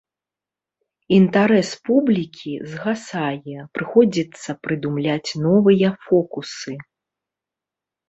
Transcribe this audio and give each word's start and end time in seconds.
Інтарэс 1.17 1.69
публікі 1.89 2.55
згасае, 2.73 3.57
прыходзіцца 3.77 4.59
прыдумляць 4.65 5.29
новыя 5.47 5.97
фокусы. 6.11 6.73